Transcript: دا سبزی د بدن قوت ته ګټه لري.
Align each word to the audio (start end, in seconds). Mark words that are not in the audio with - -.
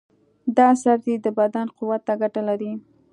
دا 0.57 0.67
سبزی 0.83 1.15
د 1.21 1.27
بدن 1.39 1.67
قوت 1.77 2.01
ته 2.07 2.13
ګټه 2.21 2.41
لري. 2.49 2.71